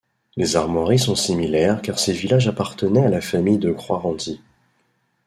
[0.35, 4.41] Les armoiries sont similaires car ces villages appartenaient à la famille de Croÿ-Renty.